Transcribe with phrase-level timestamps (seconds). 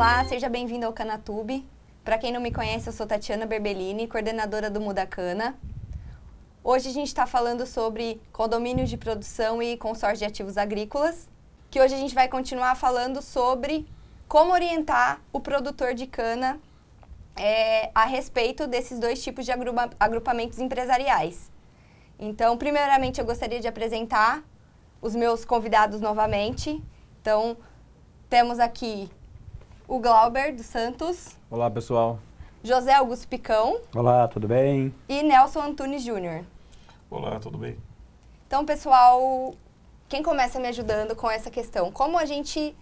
[0.00, 1.62] Olá, seja bem-vindo ao Canatube.
[2.02, 5.54] Para quem não me conhece, eu sou Tatiana Berbellini, coordenadora do Muda Cana.
[6.64, 11.28] Hoje a gente está falando sobre condomínios de produção e consórcio de ativos agrícolas,
[11.70, 13.86] que hoje a gente vai continuar falando sobre
[14.26, 16.58] como orientar o produtor de cana
[17.36, 21.50] é, a respeito desses dois tipos de agrupa agrupamentos empresariais.
[22.18, 24.42] Então, primeiramente, eu gostaria de apresentar
[25.02, 26.82] os meus convidados novamente.
[27.20, 27.54] Então,
[28.30, 29.10] temos aqui
[29.90, 31.36] o Glauber dos Santos.
[31.50, 32.20] Olá, pessoal.
[32.62, 33.80] José Augusto Picão.
[33.92, 34.94] Olá, tudo bem?
[35.08, 36.44] E Nelson Antunes Júnior.
[37.10, 37.76] Olá, tudo bem?
[38.46, 39.52] Então, pessoal,
[40.08, 41.90] quem começa me ajudando com essa questão?
[41.90, 42.72] Como a gente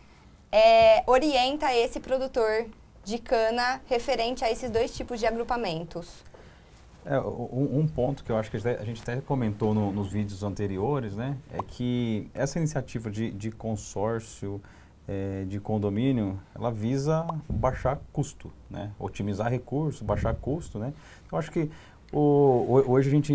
[0.52, 2.66] é, orienta esse produtor
[3.02, 6.22] de cana referente a esses dois tipos de agrupamentos?
[7.06, 10.42] É, um, um, ponto que eu acho que a gente até comentou no, nos vídeos
[10.42, 14.60] anteriores, né, é que essa iniciativa de, de consórcio
[15.08, 20.92] é, de condomínio, ela visa baixar custo, né, otimizar recursos, baixar custo, né.
[21.32, 21.70] Eu acho que
[22.12, 23.32] o, hoje a gente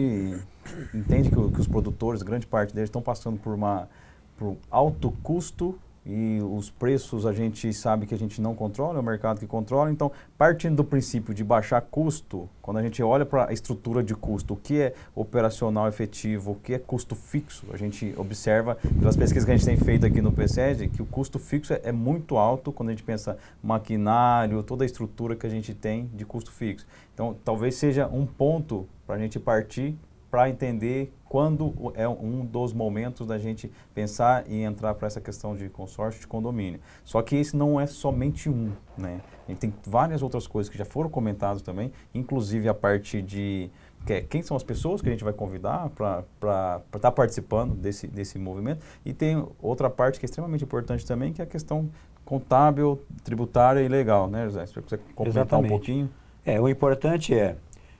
[0.93, 3.89] entende que, que, os produtores, grande parte deles, estão passando por uma
[4.37, 9.01] por alto custo e os preços a gente sabe que a gente não controla, é
[9.01, 9.89] o mercado que controla.
[9.89, 14.13] Então, partindo do princípio de baixar custo, quando a gente olha para a estrutura de
[14.13, 19.15] custo, o que é operacional efetivo, o que é custo fixo, a gente observa pelas
[19.15, 21.91] pesquisas que a gente tem feito aqui no PSED que o custo fixo é, é
[21.91, 26.25] muito alto quando a gente pensa maquinário, toda a estrutura que a gente tem de
[26.25, 26.85] custo fixo.
[27.13, 29.95] Então, talvez seja um ponto para a gente partir
[30.33, 35.55] para entender quando é um dos momentos da gente pensar em entrar para essa questão
[35.55, 36.79] de consórcio de condomínio.
[37.03, 39.21] Só que esse não é somente um, né?
[39.47, 43.69] A gente tem várias outras coisas que já foram comentadas também, inclusive a parte de
[44.07, 47.75] que é, quem são as pessoas que a gente vai convidar para estar tá participando
[47.75, 48.83] desse, desse movimento.
[49.05, 51.91] E tem outra parte que é extremamente importante também, que é a questão
[52.25, 54.65] contábil, tributária e legal, né, José?
[54.65, 55.71] Se você complementar Exatamente.
[55.71, 56.09] um pouquinho.
[56.43, 57.55] É, o importante é,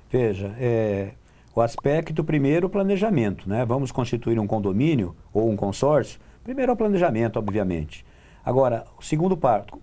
[0.09, 1.13] veja, é,
[1.55, 3.63] o aspecto primeiro, o planejamento, né?
[3.65, 6.19] Vamos constituir um condomínio ou um consórcio?
[6.43, 8.05] Primeiro é o planejamento, obviamente.
[8.45, 9.39] Agora, o segundo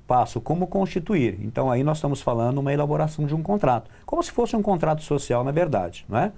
[0.06, 1.38] passo, como constituir?
[1.42, 5.02] Então aí nós estamos falando uma elaboração de um contrato, como se fosse um contrato
[5.02, 6.32] social, na verdade, não é?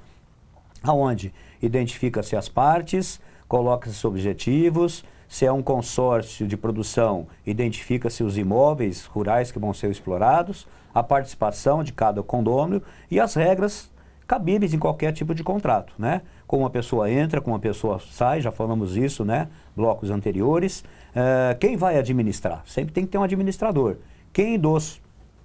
[0.85, 9.07] Aonde identifica-se as partes, coloca-se objetivos, se é um consórcio de produção, identifica-se os imóveis
[9.07, 13.91] rurais que vão ser explorados, a participação de cada condômino e as regras
[14.27, 16.23] cabíveis em qualquer tipo de contrato, né?
[16.47, 19.49] Como uma pessoa entra, como uma pessoa sai, já falamos isso, né?
[19.77, 20.81] Blocos anteriores.
[21.11, 22.63] Uh, quem vai administrar?
[22.67, 23.97] Sempre tem que ter um administrador.
[24.33, 25.01] Quem dos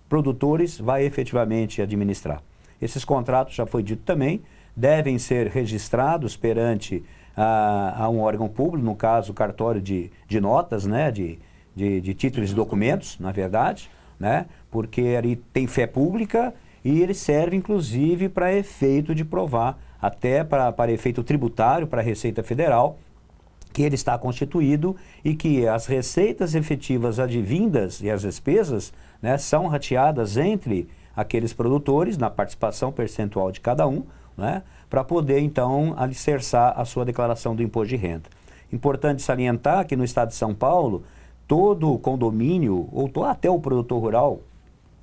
[0.07, 2.41] produtores vai efetivamente administrar?
[2.81, 4.41] Esses contratos, já foi dito também,
[4.75, 7.03] devem ser registrados perante
[7.35, 11.11] a, a um órgão público, no caso, o cartório de, de notas, né?
[11.11, 11.39] De,
[11.75, 13.89] de, de títulos e documentos, na verdade,
[14.19, 14.45] né?
[14.71, 16.53] Porque ali tem fé pública
[16.87, 22.03] e ele serve inclusive para efeito de provar, até para, para efeito tributário para a
[22.03, 22.97] Receita Federal,
[23.73, 29.67] que ele está constituído e que as receitas efetivas advindas e as despesas né, são
[29.67, 34.03] rateadas entre aqueles produtores, na participação percentual de cada um,
[34.37, 38.29] né, para poder então alicerçar a sua declaração do imposto de renda.
[38.71, 41.03] Importante salientar que no estado de São Paulo,
[41.45, 44.39] todo condomínio, ou até o produtor rural,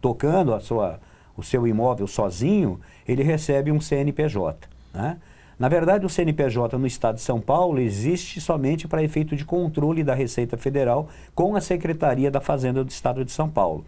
[0.00, 0.98] tocando a sua
[1.36, 4.68] o seu imóvel sozinho, ele recebe um CNPJ.
[4.92, 5.16] Né?
[5.58, 10.02] Na verdade, o CNPJ no Estado de São Paulo existe somente para efeito de controle
[10.02, 13.84] da Receita Federal com a Secretaria da Fazenda do Estado de São Paulo.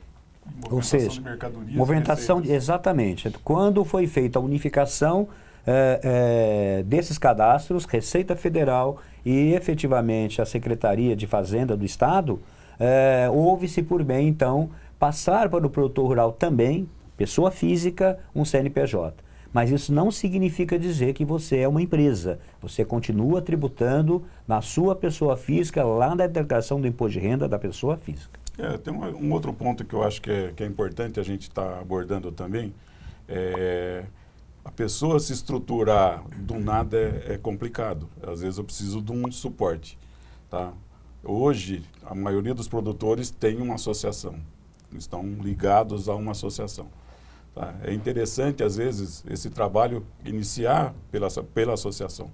[0.70, 1.20] Ou seja,
[1.66, 3.30] de movimentação, exatamente.
[3.42, 5.28] Quando foi feita a unificação
[5.66, 12.40] é, é, desses cadastros, Receita Federal e efetivamente a Secretaria de Fazenda do Estado,
[12.78, 19.24] é, houve-se por bem, então, passar para o produtor rural também, pessoa física, um CNPJ.
[19.52, 22.38] Mas isso não significa dizer que você é uma empresa.
[22.60, 27.58] Você continua tributando na sua pessoa física, lá na declaração do imposto de renda da
[27.58, 28.38] pessoa física.
[28.58, 31.22] É, tem um, um outro ponto que eu acho que é, que é importante a
[31.22, 32.74] gente estar tá abordando também.
[33.28, 34.04] É,
[34.64, 38.08] a pessoa se estruturar do nada é, é, complicado.
[38.22, 39.98] Às vezes eu preciso de um suporte.
[40.50, 40.72] Tá?
[41.22, 44.34] Hoje, a maioria dos produtores tem uma associação.
[44.96, 46.88] Estão ligados a uma associação.
[47.56, 47.74] Tá?
[47.82, 52.30] É interessante, às vezes, esse trabalho iniciar pela, pela associação.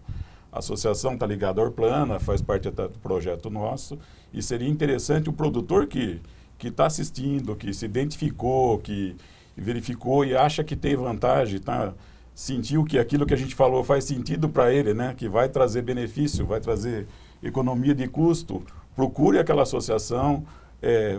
[0.53, 3.99] A associação está ligada à Orplana, faz parte do projeto nosso,
[4.35, 6.21] e seria interessante o produtor que
[6.63, 9.17] que está assistindo, que se identificou, que
[9.57, 11.93] verificou e acha que tem vantagem, tá?
[12.37, 15.13] sentiu que aquilo que a gente falou faz sentido para ele, né?
[15.17, 17.09] que vai trazer benefício, vai trazer
[17.43, 18.63] economia de custo,
[18.95, 20.45] procure aquela associação,
[20.83, 21.19] é,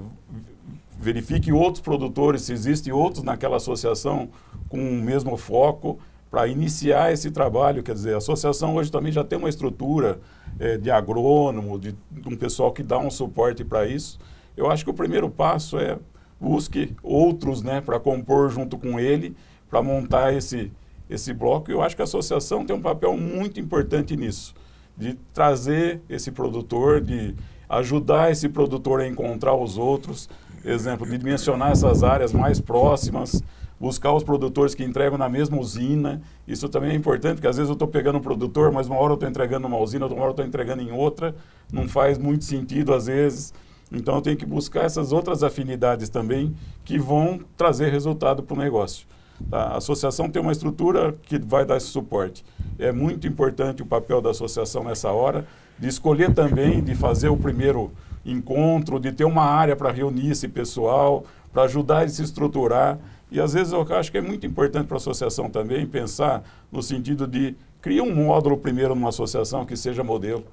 [1.00, 4.30] verifique outros produtores, se existem outros naquela associação
[4.70, 6.00] com o mesmo foco,
[6.30, 7.84] para iniciar esse trabalho.
[7.84, 10.20] Quer dizer, a associação hoje também já tem uma estrutura
[10.60, 14.20] é, de agrônomo, de, de um pessoal que dá um suporte para isso.
[14.58, 15.98] Eu acho que o primeiro passo é
[16.40, 19.36] busque outros né, para compor junto com ele,
[19.70, 20.72] para montar esse,
[21.10, 21.72] esse bloco.
[21.72, 24.54] Eu acho que a associação tem um papel muito importante nisso,
[24.98, 27.36] de trazer esse produtor, de
[27.70, 30.30] ajudar esse produtor a encontrar os outros,
[30.64, 33.42] exemplo, de mencionar essas áreas mais próximas,
[33.80, 36.22] buscar os produtores que entregam na mesma usina.
[36.48, 39.12] Isso também é importante, porque às vezes eu estou pegando um produtor, mas uma hora
[39.12, 41.36] eu estou entregando numa usina, outra hora eu estou entregando em outra.
[41.72, 43.54] Não faz muito sentido às vezes.
[43.92, 48.58] Então eu tenho que buscar essas outras afinidades também que vão trazer resultado para o
[48.58, 49.06] negócio.
[49.50, 49.64] Tá?
[49.64, 52.44] A associação tem uma estrutura que vai dar esse suporte.
[52.80, 55.46] É muito importante o papel da associação nessa hora,
[55.78, 57.92] de escolher também, de fazer o primeiro
[58.26, 62.98] encontro, de ter uma área para reunir esse pessoal, para ajudar ele a se estruturar.
[63.32, 66.82] E às vezes eu acho que é muito importante para a associação também pensar no
[66.82, 70.46] sentido de criar um módulo primeiro numa associação que seja modelo.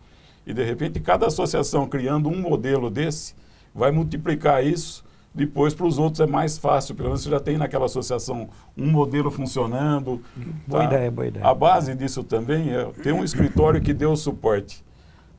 [0.47, 3.35] E de repente cada associação criando um modelo desse
[3.75, 7.57] vai multiplicar isso depois para os outros é mais fácil, pelo menos você já tem
[7.57, 10.21] naquela associação um modelo funcionando.
[10.67, 10.85] Boa tá?
[10.87, 11.47] ideia, boa ideia.
[11.47, 14.85] A base disso também é ter um escritório que dê o suporte.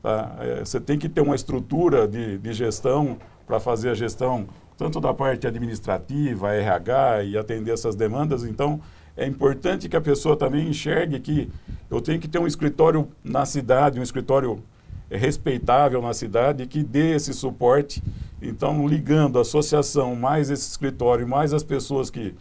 [0.02, 0.36] Tá?
[0.40, 5.00] É, você tem que ter uma estrutura de, de gestão para fazer a gestão tanto
[5.00, 8.44] da parte administrativa, RH e atender essas demandas.
[8.44, 8.82] Então,
[9.16, 11.50] é importante que a pessoa também enxergue que
[11.90, 14.64] eu tenho que ter um escritório na cidade, um escritório
[15.10, 18.02] respeitável na cidade que dê esse suporte.
[18.42, 22.34] Então, ligando a associação mais esse escritório, mais as pessoas que,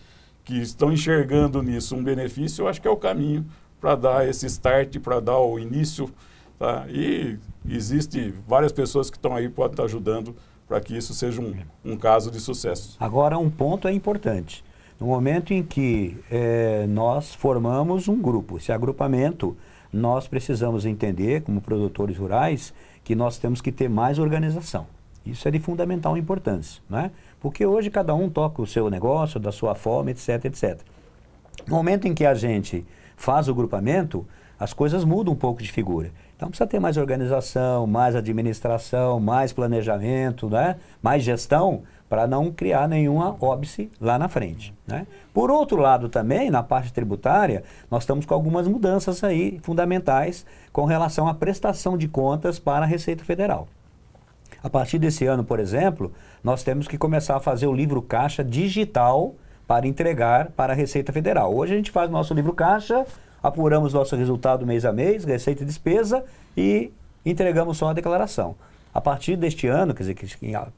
[0.44, 3.44] que estão enxergando nisso um benefício, eu acho que é o caminho
[3.80, 6.08] para dar esse start, para dar o início
[6.60, 6.84] Tá?
[6.90, 10.36] E existe várias pessoas que estão aí podem estar ajudando
[10.68, 12.98] para que isso seja um, um caso de sucesso.
[13.00, 14.62] Agora, um ponto é importante.
[15.00, 19.56] No momento em que é, nós formamos um grupo, esse agrupamento,
[19.90, 24.86] nós precisamos entender, como produtores rurais, que nós temos que ter mais organização.
[25.24, 27.10] Isso é de fundamental importância, né?
[27.40, 30.78] Porque hoje cada um toca o seu negócio, da sua forma, etc, etc.
[31.66, 32.84] No momento em que a gente
[33.16, 34.26] faz o grupamento,
[34.58, 36.12] as coisas mudam um pouco de figura.
[36.40, 40.76] Então precisa ter mais organização, mais administração, mais planejamento, né?
[41.02, 44.72] mais gestão, para não criar nenhuma óbice lá na frente.
[44.86, 45.06] Né?
[45.34, 50.86] Por outro lado também, na parte tributária, nós estamos com algumas mudanças aí fundamentais com
[50.86, 53.68] relação à prestação de contas para a Receita Federal.
[54.62, 56.10] A partir desse ano, por exemplo,
[56.42, 59.34] nós temos que começar a fazer o livro caixa digital
[59.66, 61.54] para entregar para a Receita Federal.
[61.54, 63.04] Hoje a gente faz nosso livro caixa
[63.42, 66.24] apuramos nosso resultado mês a mês, receita e despesa,
[66.56, 66.90] e
[67.24, 68.54] entregamos só a declaração.
[68.92, 70.26] A partir deste ano, quer dizer, que,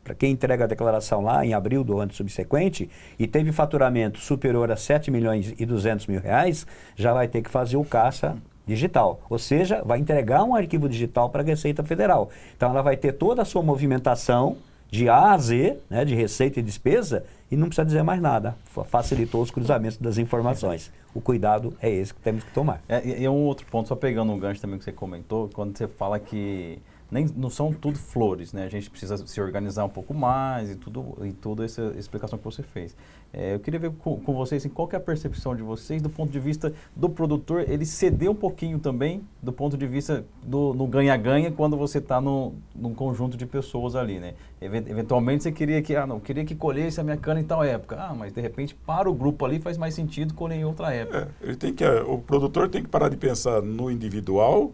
[0.05, 4.71] para quem entrega a declaração lá em abril do ano subsequente e teve faturamento superior
[4.71, 8.37] a 7 milhões e 200 mil reais, já vai ter que fazer o caixa
[8.67, 9.21] digital.
[9.31, 12.29] Ou seja, vai entregar um arquivo digital para a Receita Federal.
[12.55, 14.59] Então ela vai ter toda a sua movimentação
[14.93, 18.55] de A a Z, né, de receita e despesa, e não precisa dizer mais nada.
[18.85, 20.93] Facilitou os cruzamentos das informações.
[21.15, 22.83] O cuidado é esse que temos que tomar.
[22.87, 25.77] É, e, e um outro ponto, só pegando um gancho também que você comentou, quando
[25.77, 26.79] você fala que
[27.13, 28.65] nem, não são tudo flores, né?
[28.65, 32.45] A gente precisa se organizar um pouco mais e tudo e toda essa explicação que
[32.45, 32.97] você fez.
[33.35, 36.09] É, eu queria ver com, com vocês assim, qual é a percepção de vocês do
[36.09, 40.87] ponto de vista do produtor, ele ceder um pouquinho também do ponto de vista do
[40.87, 44.33] ganha-ganha quando você está no, num conjunto de pessoas ali, né?
[44.61, 47.97] Eventualmente você queria que, ah, não, queria que colhesse a minha cana em tal época.
[47.99, 51.31] Ah, mas de repente para o grupo ali faz mais sentido colher em outra época.
[51.43, 54.73] É, ele tem que, o produtor tem que parar de pensar no individual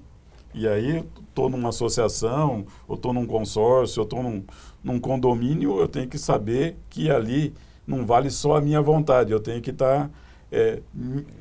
[0.59, 4.43] e aí, estou numa associação, ou estou num consórcio, ou estou num,
[4.83, 7.55] num condomínio, eu tenho que saber que ali
[7.87, 10.11] não vale só a minha vontade, eu tenho que estar tá,
[10.50, 10.81] é,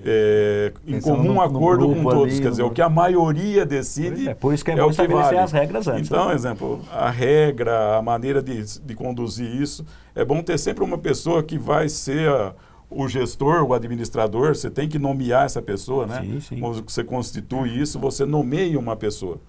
[0.06, 2.34] é, em comum no, acordo no com todos.
[2.34, 2.70] Ali, quer dizer, no...
[2.70, 4.30] o que a maioria decide.
[4.30, 5.40] É, por isso que é, é bom estabelecer vale.
[5.40, 6.10] as regras antes.
[6.10, 6.36] Então, né?
[6.36, 11.42] exemplo, a regra, a maneira de, de conduzir isso, é bom ter sempre uma pessoa
[11.42, 12.54] que vai ser a
[12.90, 16.22] o gestor, o administrador, você tem que nomear essa pessoa, né?
[16.22, 16.62] Sim, sim.
[16.86, 19.40] Você constitui isso, você nomeia uma pessoa.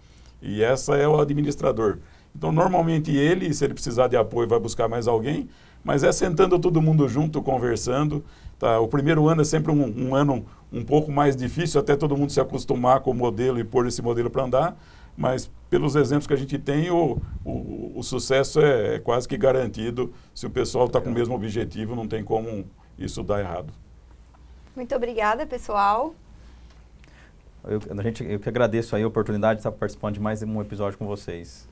[0.42, 1.98] E essa é o administrador.
[2.34, 5.48] Então, normalmente ele, se ele precisar de apoio, vai buscar mais alguém,
[5.82, 8.24] mas é sentando todo mundo junto, conversando.
[8.58, 8.80] Tá?
[8.80, 12.30] O primeiro ano é sempre um, um ano um pouco mais difícil, até todo mundo
[12.30, 14.76] se acostumar com o modelo e pôr esse modelo para andar,
[15.16, 19.36] mas pelos exemplos que a gente tem, o, o, o sucesso é, é, quase que
[19.36, 20.12] garantido.
[20.34, 22.64] Se o pessoal está com o mesmo objetivo, não tem como
[22.98, 23.72] isso dá errado.
[24.74, 26.14] Muito obrigada, pessoal.
[27.64, 30.60] Eu, a gente, eu que agradeço aí a oportunidade de estar participando de mais um
[30.60, 31.68] episódio com vocês.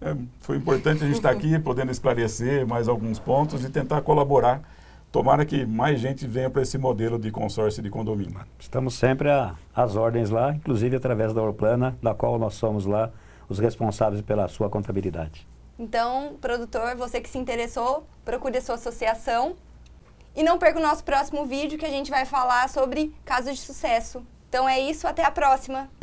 [0.00, 4.62] É, foi importante a gente estar aqui, podendo esclarecer mais alguns pontos e tentar colaborar.
[5.10, 8.38] Tomara que mais gente venha para esse modelo de consórcio de condomínio.
[8.58, 13.10] Estamos sempre a- às ordens lá, inclusive através da Orplana, da qual nós somos lá
[13.48, 15.48] os responsáveis pela sua contabilidade.
[15.78, 19.56] Então, produtor, você que se interessou, procure a sua associação.
[20.34, 23.60] E não perca o nosso próximo vídeo que a gente vai falar sobre casos de
[23.60, 24.24] sucesso.
[24.48, 25.97] Então é isso, até a próxima!